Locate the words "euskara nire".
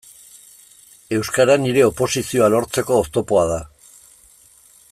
1.17-1.83